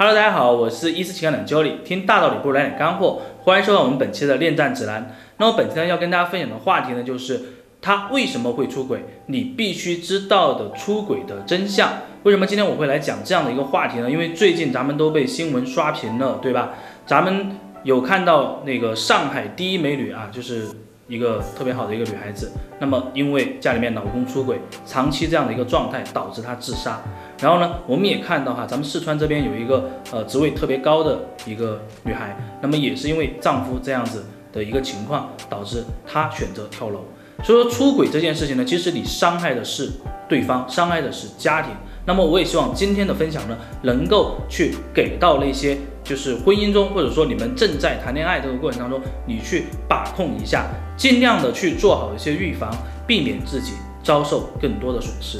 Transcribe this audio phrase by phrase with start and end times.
[0.00, 5.12] Hello，大家好，我是一思情感冷教理，听大道理不如来点干货，欢迎收看我们本期的恋战指南。
[5.38, 7.40] 那么本期呢要跟大家分享的话题呢，就是
[7.82, 11.94] 他为什么会出轨，你必须知道的出轨的真相。
[12.22, 14.08] 为什么今天我会来讲这样的一个话题呢？
[14.08, 16.74] 因为最近咱们都被新闻刷屏了，对吧？
[17.04, 20.68] 咱们有看到那个上海第一美女啊，就是
[21.08, 27.00] 一个特别好的一个女孩子，那么因为家里面老公出轨，长期这样的一个状态导致她自杀。
[27.40, 37.00] 然后呢，我们也看到哈，咱们四川这边有一个呃职位特别高的一个女孩，那么也是因为丈夫这样子的一个情况，导致她选择跳楼。
[37.42, 39.90] 所以说出轨这件事情呢，其实你伤害的是
[40.28, 41.72] 对方，伤害的是家庭。
[42.04, 50.64] 那么我也希望今天的分享呢，能够去给到那些就是婚姻中或者说你们正在谈恋爱这个过程当中，你去把控一下，
[50.96, 52.74] 尽量的去做好一些预防，
[53.06, 55.38] 避免自己遭受更多的损失。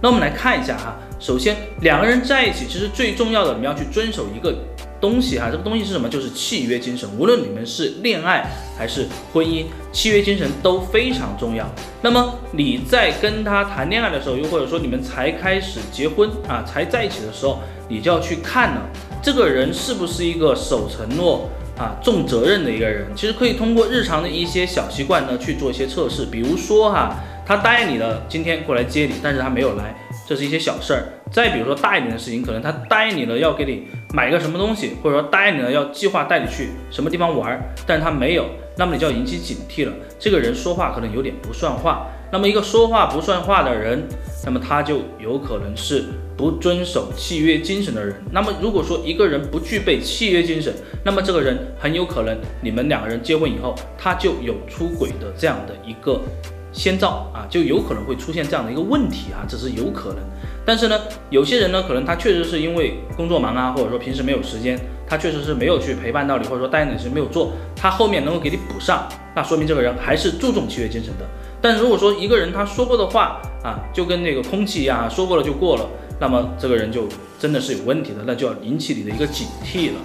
[0.00, 0.96] 那我们来看一下哈。
[1.18, 4.54] 首先，两个人在一起，其实最重要的，你要去遵守一个
[5.04, 6.08] 东西哈，这个东西是什么？
[6.08, 7.06] 就是契约精神。
[7.18, 11.70] 无论你们是恋爱还是婚姻，契约精神都非常重要。
[12.00, 18.88] 那么你在跟他谈恋爱的时候，又或者说你们才开始结婚啊，才在一起的时候，你就要去看了，
[19.22, 23.06] 这个人是不是一个守承诺啊、重责任的一个人。
[23.14, 29.94] 其实可以通过日常的一些小习惯呢去做一些测试，比如说哈，他答应你了今天过来接你，但是他没有来。
[30.26, 39.92] 这是一些小事儿，再比如说大一点的事情，可能他答应你了要给你买个什么东西，或者说答应你了要计划带你去什么地方玩，但是他没有，那么你就要引起警惕了。
[40.18, 44.02] 这个人说话可能有点不算话，那么一个说话不算话的人，
[44.44, 46.04] 那么他就有可能是
[46.38, 48.14] 不遵守契约精神的人。
[48.32, 50.72] 那么如果说一个人不具备契约精神，
[51.04, 56.18] 那么这个人很有可能你们两个人结婚以后，他就有出轨的这样的一个。
[56.74, 60.18] 先兆啊，就有可能会出现这样的一个问题啊，这是有可能。
[60.66, 60.98] 但是呢，
[61.30, 71.24] 有些人呢，可能他确实是因为工作忙啊，或者说平时没有时间，他确实是没有去陪伴到你，或者说答应的事没有做，他后面能够给你补上，那说明这个人还是注重契约精神的。
[71.62, 75.86] 但如果说一个人他说过的话啊，就跟那个空气一样，说过了就过了，
[76.18, 77.06] 那么这个人就
[77.38, 80.00] 真的是有问题的，那就要引起你的一个警惕了。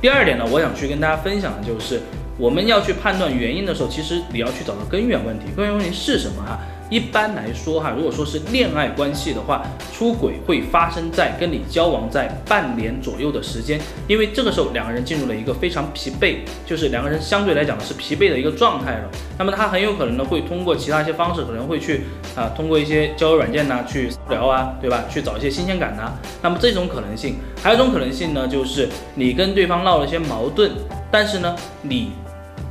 [0.00, 2.00] 第二点呢，我想去跟大家分享的就是。
[2.38, 5.46] 我们要去判断原因的时候，其实你要去找到根源问题。
[5.54, 6.58] 根源问题是什么哈？
[6.90, 9.62] 一般来说哈，如果说是恋爱关系的话，
[9.92, 19.08] 出轨会发生在跟你交往在半年左右的时间，因为这个时候两个人进入了一个非常疲惫，就是两个人相对来讲是疲惫的一个状态了。
[19.38, 22.02] 那么他很有可能呢会通过其他一些方式，可能会去
[22.34, 25.04] 啊通过一些交友软件呐去聊啊，对吧？
[25.08, 26.12] 去找一些新鲜感呐。
[26.42, 30.72] 那么这种可能性，还有一种可能性呢，就是你跟对方闹了一些矛盾，
[31.10, 32.10] 但是呢你。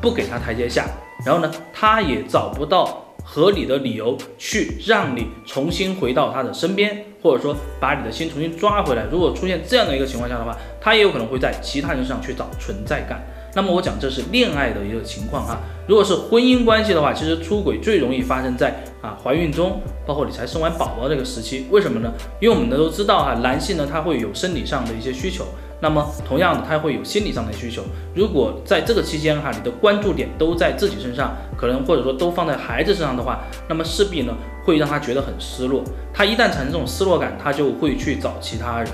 [0.02, 0.86] 不给他台阶下，
[1.26, 9.06] 然后呢，他也找不到合理的理由去让你重新回到他的身边，或者说把你的心重新抓回来。
[9.12, 13.24] 如果出现这样的一个情况下的话，他也有可能会在其他人上去找存在感。
[13.54, 15.60] 那么我讲这是恋爱的一个情况哈。
[15.88, 21.68] 如果是婚姻关系的话，其实出轨最容易发生在啊怀孕中，包括你才生完宝宝这个时期。
[21.70, 22.12] 为什么呢？
[22.40, 25.46] 因为我们都知道哈，男性呢他会有生理上的一些需求。
[25.82, 27.82] 那么，同样的，他会有心理上的需求。
[28.14, 34.34] 如果在这个期间哈，你的关注点都在自己身上，可能或者说都放在孩子身上的话，那么势必呢
[34.66, 35.84] 会让他觉得很失落。
[36.14, 38.90] 他一旦产生这种失落感，他就会去找其他人。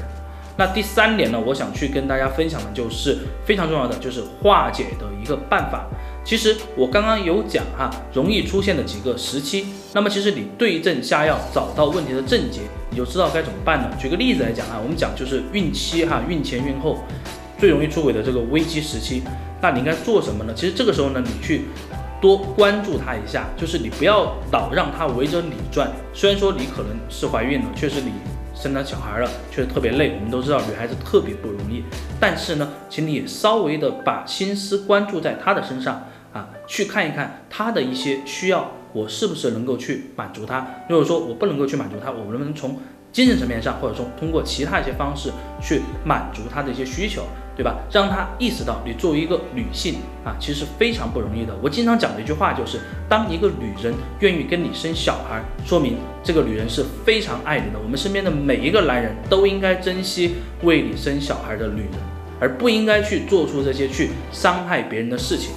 [0.58, 5.86] 那第三点呢，我想去跟大家分享的就是非常重要的，就是化解的一个办法。
[6.26, 9.68] 其实我刚刚有讲哈，容易出现的几个时期。
[9.94, 13.96] 那么其实你对症下药，找到问题的症结，你就知道该怎么办了。
[14.02, 16.98] 举个例子来讲啊，我们讲就是孕期哈，孕前孕后
[17.60, 19.22] 最容易出轨的这个危机时期，
[19.62, 20.54] 那你应该做什么呢？
[20.56, 21.66] 其实这个时候呢，你去
[22.20, 25.92] 多关注他一下，就是你不要老让他围着你转。
[26.12, 28.12] 虽然说你可能是怀孕了，确实你。
[28.56, 30.16] 生了小孩了，确实特别累。
[30.16, 31.84] 我们都知道女孩子特别不容易，
[32.20, 40.66] 但是呢，请你也稍微的把心思关注在她的身上啊，去看一看她的一些需要，我是不是能够去满足她。
[40.90, 42.80] 如果说我不能够去满足她，我能不能从
[43.16, 45.32] 精神层面上，或者说通过其他一些方式
[45.62, 47.24] 去满足她的一些需求？
[47.56, 47.78] 对吧？
[47.90, 49.96] 让他意识到，你作为一个女性
[50.26, 51.56] 啊，其实非常不容易的。
[51.62, 52.78] 我经常讲的一句话就是，
[53.08, 57.80] 当一个女人愿意跟你生小孩，说明这个女人是非常爱你的。
[57.82, 61.92] 我们身边的每一个男人都应该珍惜为你生小孩的女人，
[62.42, 65.52] 而不应该去做出这些去伤害别人的事情。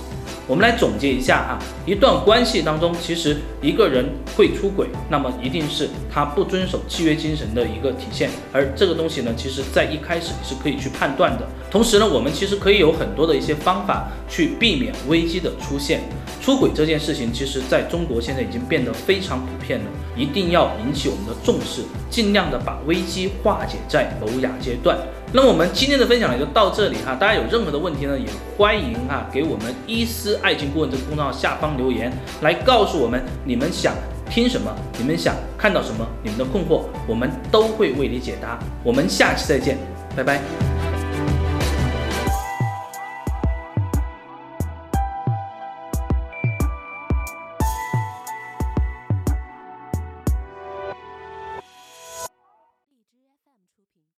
[0.48, 8.30] 我们来总结一下哈，一段关系当中，其实一个人会出轨，那么一定是他不遵守契约精神的一个体现。
[8.50, 11.46] 而这个东西呢，其实在一开始是可以去判断的。
[11.70, 16.00] 同时呢，我们其实可以有很多的一些方法去避免危机的出现。
[16.40, 19.86] 出轨这件事情，其实在中国现在已经变得非常普遍了，
[20.16, 24.96] 一定要引起我们的重视，尽量的把危机化解在萌芽阶段。
[25.32, 28.26] 那么我们今天的分享呢就到这里哈，大家有任何的问题呢，也
[28.56, 32.10] 欢迎哈给我们伊思爱情顾问这个公众号下方留言，
[32.40, 33.94] 来告诉我们你们想
[34.30, 38.58] 听什么，你们想看到什么，你们的困惑，我们都会为你解答。
[38.82, 39.76] 我们下期再见，
[40.16, 40.67] 拜拜。